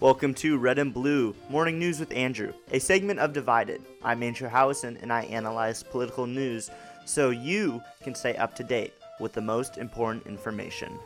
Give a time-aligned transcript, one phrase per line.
[0.00, 3.82] Welcome to Red and Blue Morning News with Andrew, a segment of Divided.
[4.02, 6.70] I'm Andrew Howison and I analyze political news
[7.04, 10.98] so you can stay up to date with the most important information.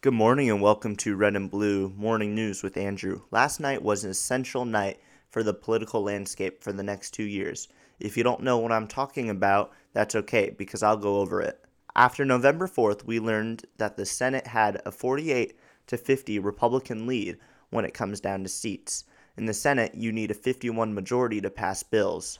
[0.00, 3.20] Good morning and welcome to Red and Blue Morning News with Andrew.
[3.30, 4.98] Last night was an essential night
[5.28, 7.68] for the political landscape for the next two years.
[8.00, 11.62] If you don't know what I'm talking about, that's okay because I'll go over it.
[11.94, 15.54] After November 4th, we learned that the Senate had a 48
[15.86, 17.38] to 50 Republican lead
[17.70, 19.04] when it comes down to seats.
[19.36, 22.38] In the Senate, you need a 51 majority to pass bills,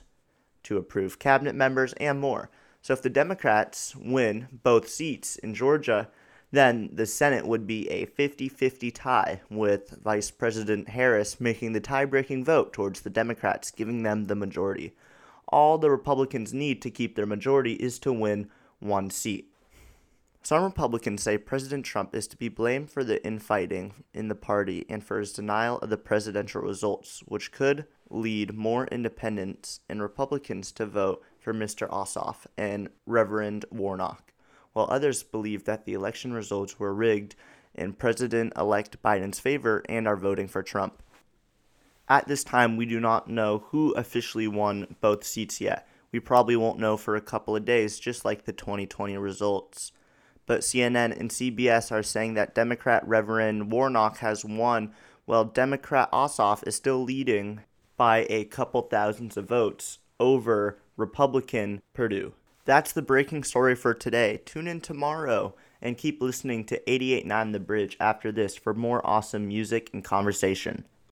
[0.62, 2.50] to approve cabinet members, and more.
[2.82, 6.08] So if the Democrats win both seats in Georgia,
[6.52, 11.80] then the Senate would be a 50 50 tie, with Vice President Harris making the
[11.80, 14.94] tie breaking vote towards the Democrats, giving them the majority.
[15.48, 19.53] All the Republicans need to keep their majority is to win one seat.
[20.46, 24.84] Some Republicans say President Trump is to be blamed for the infighting in the party
[24.90, 30.70] and for his denial of the presidential results, which could lead more independents and Republicans
[30.72, 31.88] to vote for Mr.
[31.88, 34.34] Ossoff and Reverend Warnock,
[34.74, 37.36] while others believe that the election results were rigged
[37.74, 41.02] in President elect Biden's favor and are voting for Trump.
[42.06, 45.88] At this time, we do not know who officially won both seats yet.
[46.12, 49.90] We probably won't know for a couple of days, just like the 2020 results
[50.46, 54.92] but CNN and CBS are saying that Democrat Reverend Warnock has won,
[55.24, 57.60] while Democrat Ossoff is still leading
[57.96, 62.32] by a couple thousands of votes over Republican Perdue.
[62.64, 64.40] That's the breaking story for today.
[64.44, 69.46] Tune in tomorrow and keep listening to 889 The Bridge after this for more awesome
[69.48, 70.86] music and conversation.